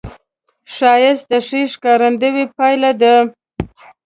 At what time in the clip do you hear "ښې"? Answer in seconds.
1.47-1.61